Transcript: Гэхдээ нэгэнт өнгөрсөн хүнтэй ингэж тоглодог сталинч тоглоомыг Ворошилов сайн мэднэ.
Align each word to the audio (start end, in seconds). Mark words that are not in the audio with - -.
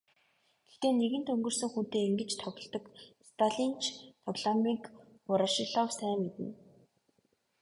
Гэхдээ 0.67 0.93
нэгэнт 0.99 1.27
өнгөрсөн 1.33 1.69
хүнтэй 1.73 2.03
ингэж 2.07 2.31
тоглодог 2.43 2.85
сталинч 3.29 3.81
тоглоомыг 4.23 4.81
Ворошилов 5.29 5.89
сайн 5.97 6.17
мэднэ. 6.23 6.49